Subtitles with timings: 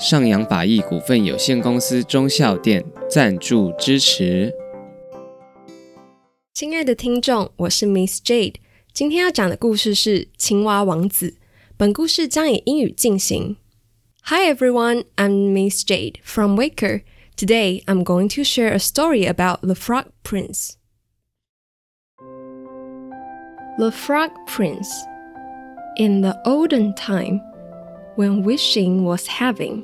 [0.00, 4.50] 尚洋发艺股份有限公司忠孝店赞助支持。
[6.54, 8.54] 亲爱的听众，我是 Miss Jade，
[8.94, 11.28] 今天要讲的故事是《青蛙王子》。
[11.76, 13.58] 本故事将以英语进行。
[14.22, 17.02] Hi everyone, I'm Miss Jade from Waker.
[17.36, 20.76] Today, I'm going to share a story about the Frog Prince.
[23.78, 24.88] The Frog Prince.
[25.98, 27.42] In the olden time,
[28.20, 29.82] when wishing was having,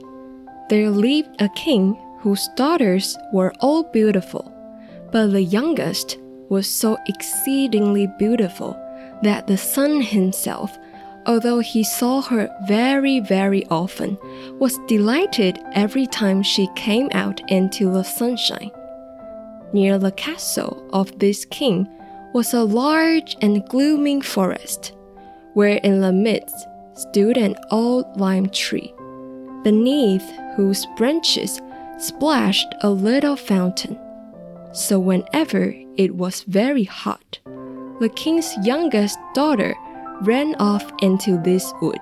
[0.68, 4.52] there lived a king whose daughters were all beautiful,
[5.10, 6.18] but the youngest
[6.50, 8.76] was so exceedingly beautiful
[9.22, 10.76] that the sun himself,
[11.24, 14.18] although he saw her very, very often,
[14.58, 18.70] was delighted every time she came out into the sunshine.
[19.72, 21.88] Near the castle of this king
[22.34, 24.92] was a large and gloomy forest,
[25.54, 26.66] where in the midst
[26.96, 28.92] stood an old lime tree,
[29.62, 31.60] beneath whose branches
[31.98, 33.98] splashed a little fountain.
[34.72, 37.38] So whenever it was very hot,
[38.00, 39.74] the king's youngest daughter
[40.22, 42.00] ran off into this wood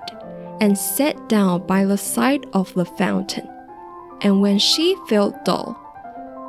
[0.59, 3.47] and sat down by the side of the fountain.
[4.21, 5.81] And when she felt dull,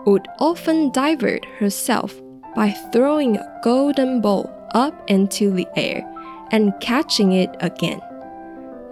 [0.06, 2.14] would often divert herself
[2.54, 6.04] by throwing a golden ball up into the air
[6.52, 8.00] and catching it again.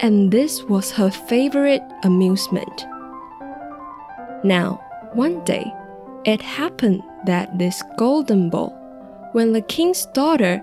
[0.00, 2.86] And this was her favorite amusement.
[4.42, 4.82] Now,
[5.14, 5.72] one day,
[6.24, 8.70] it happened that this golden ball,
[9.32, 10.62] when the king's daughter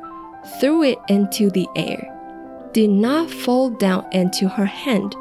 [0.60, 2.08] threw it into the air,
[2.74, 5.16] did not fall down into her hand,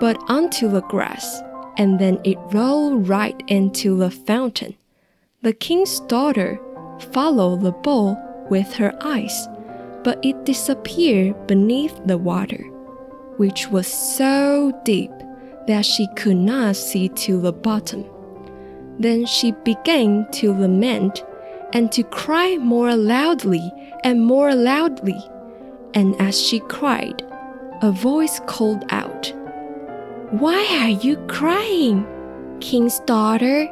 [0.00, 1.42] but onto the grass,
[1.76, 4.74] and then it rolled right into the fountain.
[5.42, 6.60] The king's daughter
[7.12, 8.18] followed the ball
[8.50, 9.48] with her eyes,
[10.02, 12.64] but it disappeared beneath the water,
[13.38, 15.12] which was so deep
[15.66, 18.04] that she could not see to the bottom.
[18.98, 21.24] Then she began to lament
[21.72, 23.72] and to cry more loudly
[24.02, 25.18] and more loudly.
[25.94, 27.22] And as she cried,
[27.80, 29.32] a voice called out,
[30.30, 32.06] Why are you crying,
[32.60, 33.68] King's daughter?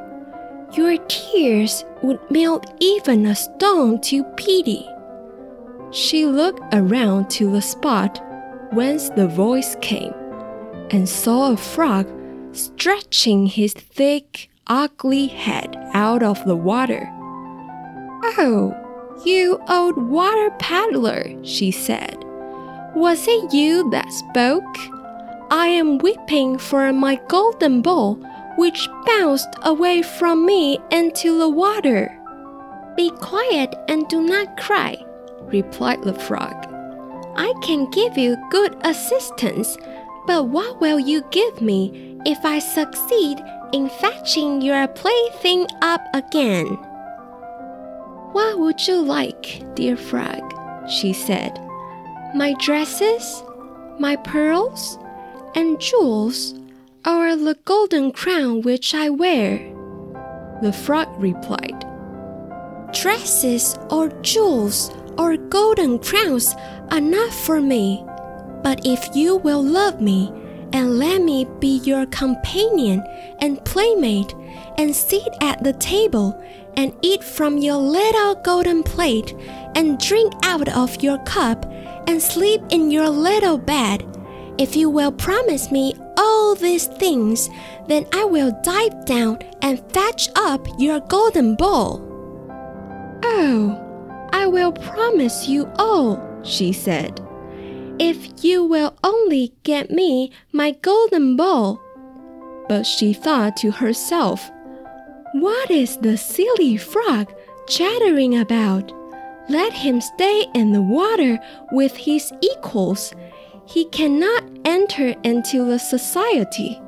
[0.72, 4.88] Your tears would melt even a stone to pity.
[5.90, 8.20] She looked around to the spot
[8.76, 10.12] whence the voice came
[10.90, 12.06] and saw a frog
[12.52, 17.08] stretching his thick, ugly head out of the water.
[18.38, 18.76] Oh,
[19.24, 22.22] you old water paddler, she said.
[22.94, 24.76] Was it you that spoke?
[25.50, 28.16] I am weeping for my golden ball,
[28.58, 32.14] which bounced away from me into the water.
[32.94, 35.02] Be quiet and do not cry,
[35.44, 36.75] replied the frog.
[37.36, 39.76] I can give you good assistance,
[40.26, 43.38] but what will you give me if I succeed
[43.72, 46.66] in fetching your plaything up again?
[48.32, 50.42] What would you like, dear frog?
[50.88, 51.58] she said.
[52.34, 53.42] My dresses,
[53.98, 54.98] my pearls,
[55.54, 56.54] and jewels,
[57.06, 59.58] or the golden crown which I wear?
[60.62, 61.84] The frog replied,
[62.92, 66.54] Dresses or jewels or golden crowns
[66.90, 68.04] are not for me.
[68.62, 70.32] But if you will love me
[70.72, 73.04] and let me be your companion
[73.40, 74.34] and playmate
[74.78, 76.40] and sit at the table
[76.76, 79.34] and eat from your little golden plate
[79.74, 81.64] and drink out of your cup
[82.06, 84.04] and sleep in your little bed,
[84.58, 87.48] if you will promise me all these things,
[87.88, 92.00] then I will dive down and fetch up your golden ball.
[93.22, 93.85] Oh,
[94.36, 97.26] I will promise you all, she said,
[97.98, 101.80] if you will only get me my golden ball.
[102.68, 104.50] But she thought to herself,
[105.32, 107.32] What is the silly frog
[107.66, 108.92] chattering about?
[109.48, 111.38] Let him stay in the water
[111.72, 113.14] with his equals.
[113.64, 116.78] He cannot enter into the society.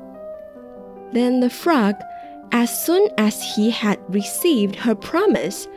[1.13, 1.95] Then the frog,
[2.51, 5.67] as soon as he had received her promise,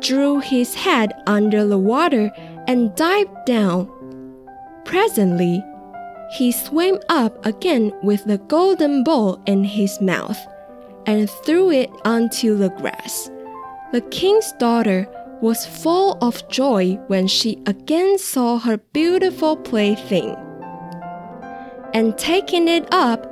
[0.00, 2.30] drew his head under the water
[2.66, 3.90] and dived down.
[4.84, 5.64] Presently,
[6.30, 10.38] he swam up again with the golden ball in his mouth,
[11.06, 13.30] and threw it onto the grass.
[13.92, 15.08] The king's daughter
[15.40, 20.36] was full of joy when she again saw her beautiful plaything.
[21.94, 23.26] And taking it up,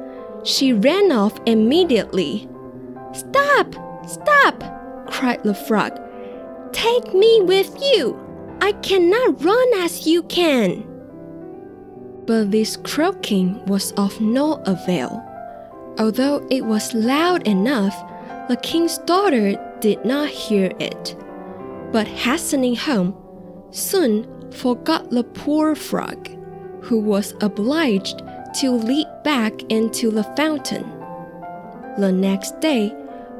[0.44, 2.48] she ran off immediately.
[3.12, 3.74] Stop!
[4.06, 4.62] Stop!
[5.10, 6.00] cried the frog.
[6.76, 8.18] Take me with you!
[8.60, 10.84] I cannot run as you can.
[12.26, 15.24] But this croaking was of no avail.
[15.98, 17.96] Although it was loud enough,
[18.48, 21.16] the king's daughter did not hear it.
[21.92, 23.16] But hastening home,
[23.70, 26.28] soon forgot the poor frog,
[26.82, 28.20] who was obliged
[28.60, 30.84] to leap back into the fountain.
[31.96, 32.90] The next day,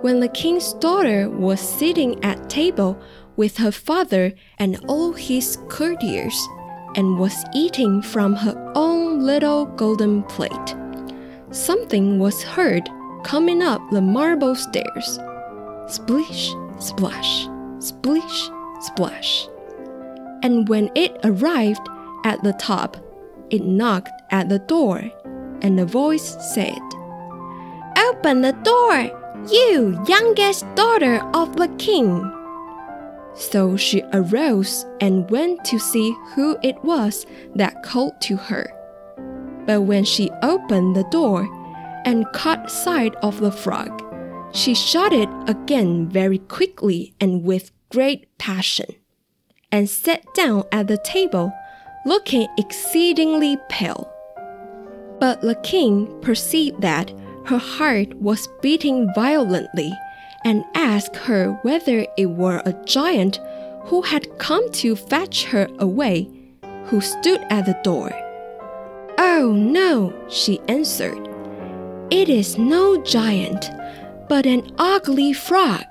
[0.01, 2.99] when the king's daughter was sitting at table
[3.37, 6.37] with her father and all his courtiers,
[6.95, 10.75] and was eating from her own little golden plate,
[11.51, 12.89] something was heard
[13.23, 15.19] coming up the marble stairs.
[15.89, 17.47] Splish, splash,
[17.79, 18.51] splish,
[18.81, 19.49] splash.
[20.43, 21.87] And when it arrived
[22.25, 22.97] at the top,
[23.51, 25.11] it knocked at the door,
[25.63, 26.79] and a voice said,
[28.09, 29.11] Open the door,
[29.51, 32.36] you youngest daughter of the king.
[33.37, 38.73] So she arose and went to see who it was that called to her.
[39.67, 41.49] But when she opened the door
[42.05, 44.03] and caught sight of the frog,
[44.53, 48.87] she shut it again very quickly and with great passion,
[49.71, 51.53] and sat down at the table,
[52.07, 54.11] looking exceedingly pale.
[55.21, 57.13] But the king perceived that
[57.47, 59.93] her heart was beating violently
[60.47, 63.41] and asked her whether it were a giant
[63.87, 66.31] who had come to fetch her away,
[66.85, 68.13] who stood at the door.
[69.19, 71.19] Oh, no, she answered.
[72.13, 73.73] It is no giant,
[74.29, 75.85] but an ugly frog.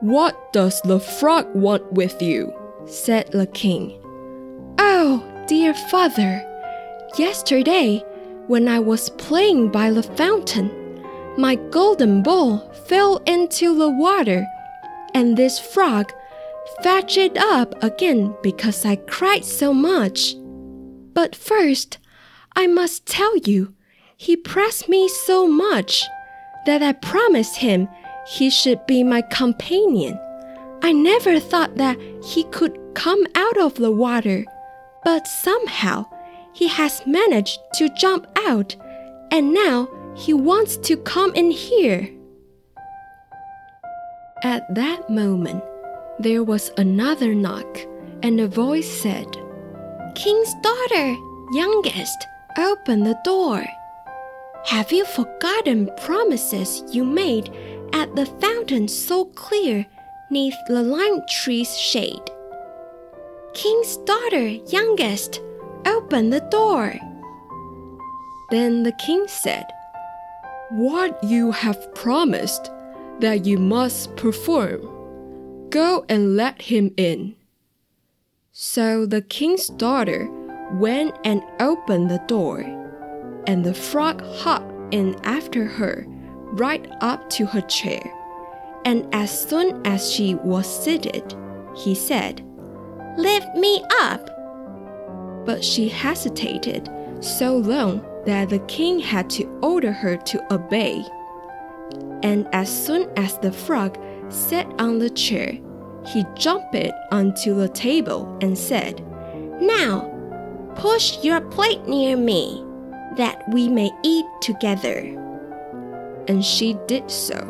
[0.00, 2.50] What does the frog want with you?
[2.86, 3.92] said the king.
[4.78, 6.42] Oh, dear father,
[7.18, 8.02] yesterday,
[8.46, 10.81] when I was playing by the fountain,
[11.38, 14.46] my golden ball fell into the water,
[15.14, 16.12] and this frog
[16.82, 20.34] fetched it up again because I cried so much.
[21.14, 21.98] But first,
[22.54, 23.74] I must tell you,
[24.16, 26.04] he pressed me so much
[26.66, 27.88] that I promised him
[28.26, 30.18] he should be my companion.
[30.82, 34.44] I never thought that he could come out of the water,
[35.04, 36.06] but somehow
[36.52, 38.76] he has managed to jump out,
[39.30, 42.08] and now he wants to come in here.
[44.42, 45.62] At that moment,
[46.18, 47.78] there was another knock,
[48.22, 49.26] and a voice said,
[50.14, 51.16] King's daughter,
[51.52, 52.26] youngest,
[52.58, 53.64] open the door.
[54.66, 57.50] Have you forgotten promises you made
[57.92, 59.86] at the fountain so clear
[60.30, 62.30] neath the lime tree's shade?
[63.54, 65.40] King's daughter, youngest,
[65.86, 66.94] open the door.
[68.50, 69.64] Then the king said,
[70.74, 72.70] What you have promised,
[73.20, 74.80] that you must perform.
[75.68, 77.34] Go and let him in.
[78.52, 80.30] So the king's daughter
[80.72, 82.60] went and opened the door,
[83.46, 86.06] and the frog hopped in after her,
[86.52, 88.02] right up to her chair.
[88.86, 91.34] And as soon as she was seated,
[91.76, 92.42] he said,
[93.18, 94.26] Lift me up.
[95.44, 96.88] But she hesitated
[97.20, 101.04] so long that the king had to order her to obey.
[102.22, 103.98] And as soon as the frog
[104.28, 105.58] sat on the chair,
[106.06, 106.76] he jumped
[107.10, 109.04] onto the table and said,
[109.60, 110.08] Now,
[110.74, 112.64] push your plate near me,
[113.16, 114.98] that we may eat together.
[116.28, 117.40] And she did so.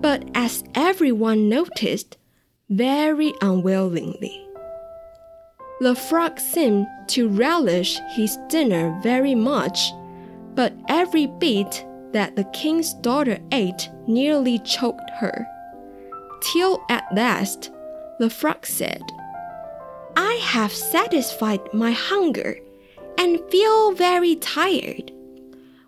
[0.00, 2.16] But as everyone noticed,
[2.68, 4.49] very unwillingly.
[5.80, 9.92] The frog seemed to relish his dinner very much,
[10.54, 15.46] but every bit that the king's daughter ate nearly choked her.
[16.52, 17.70] Till at last,
[18.18, 19.02] the frog said,
[20.16, 22.58] I have satisfied my hunger
[23.16, 25.12] and feel very tired.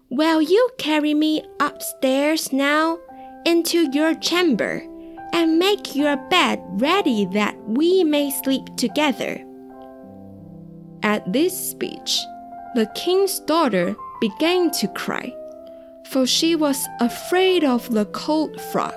[0.09, 2.99] Will you carry me upstairs now
[3.45, 4.87] into your chamber
[5.35, 9.45] and make your bed ready that we may sleep together?
[11.03, 12.21] At this speech,
[12.75, 15.35] the king's daughter began to cry,
[16.11, 18.95] for she was afraid of the cold frog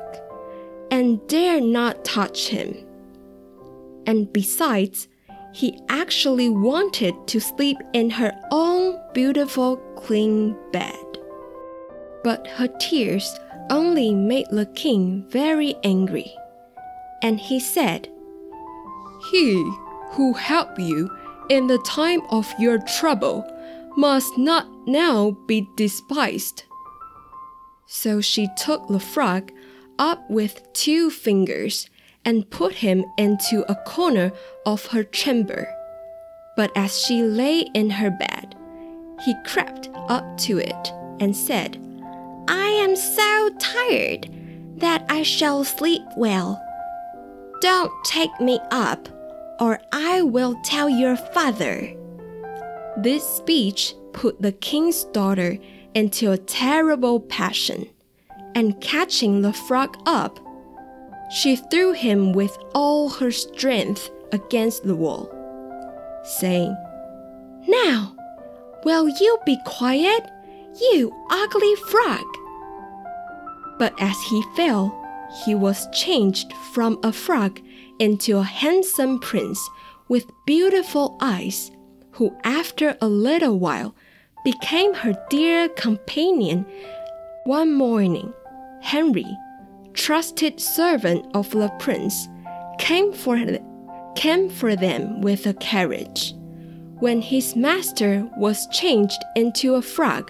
[0.92, 2.76] and dared not touch him.
[4.06, 5.08] And besides,
[5.54, 10.94] he actually wanted to sleep in her own beautiful clean bed.
[12.24, 16.36] But her tears only made the king very angry.
[17.24, 18.10] And he said,
[19.32, 19.64] He
[20.12, 21.10] who helped you
[21.50, 23.46] in the time of your trouble
[23.98, 26.64] must not now be despised.
[27.88, 29.52] So she took the frog
[29.98, 31.90] up with two fingers
[32.26, 34.32] and put him into a corner
[34.66, 35.68] of her chamber.
[36.58, 38.56] But as she lay in her bed,
[39.24, 41.78] he crept up to it and said,
[42.48, 44.30] I am so tired
[44.78, 46.62] that I shall sleep well.
[47.62, 49.08] Don't take me up,
[49.60, 51.94] or I will tell your father.
[52.98, 55.58] This speech put the king's daughter
[55.94, 57.90] into a terrible passion,
[58.54, 60.40] and catching the frog up,
[61.32, 65.30] she threw him with all her strength against the wall,
[66.24, 66.76] saying,
[67.68, 68.16] Now,
[68.84, 70.30] will you be quiet,
[70.92, 72.26] you ugly frog?
[73.78, 74.94] But as he fell,
[75.46, 77.60] he was changed from a frog
[78.00, 79.70] into a handsome prince
[80.08, 81.72] with beautiful eyes,
[82.12, 83.96] who after a little while
[84.44, 86.66] became her dear companion.
[87.46, 88.34] One morning,
[88.82, 89.26] Henry,
[89.94, 92.28] trusted servant of the prince,
[92.80, 93.38] came for,
[94.16, 96.34] came for them with a carriage.
[97.00, 100.30] When his master was changed into a frog,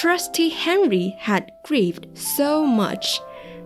[0.00, 3.20] trusty Henry had grieved so much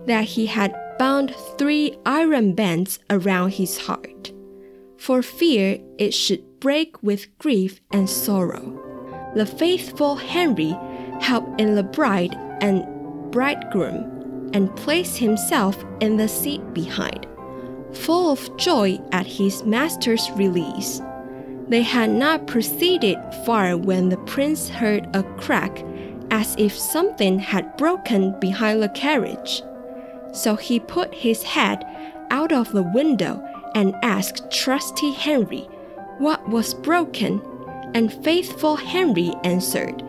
[0.05, 4.31] that he had bound three iron bands around his heart,
[4.99, 9.31] for fear it should break with grief and sorrow.
[9.33, 10.77] The faithful Henry
[11.19, 12.85] helped in the bride and
[13.31, 17.25] bridegroom and placed himself in the seat behind,
[17.93, 21.01] full of joy at his master's release.
[21.67, 25.83] They had not proceeded far when the prince heard a crack
[26.29, 29.63] as if something had broken behind the carriage.
[30.31, 31.85] So he put his head
[32.29, 33.43] out of the window
[33.75, 35.67] and asked trusty Henry
[36.17, 37.41] what was broken,
[37.93, 40.03] and faithful Henry answered,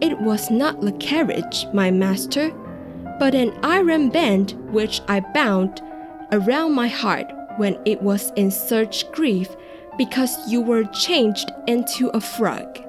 [0.00, 2.50] It was not the carriage, my master,
[3.18, 5.82] but an iron band which I bound
[6.32, 9.48] around my heart when it was in such grief
[9.96, 12.80] because you were changed into a frog.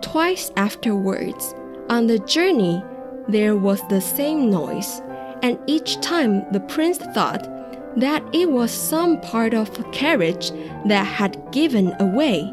[0.00, 1.54] Twice afterwards,
[1.88, 2.82] on the journey,
[3.28, 5.02] there was the same noise,
[5.42, 7.48] and each time the prince thought
[7.96, 10.50] that it was some part of a carriage
[10.86, 12.52] that had given away.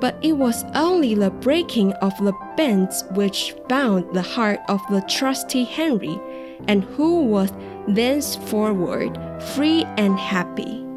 [0.00, 5.00] But it was only the breaking of the bands which bound the heart of the
[5.02, 6.20] trusty Henry,
[6.66, 7.52] and who was
[7.88, 9.18] thenceforward
[9.54, 10.87] free and happy.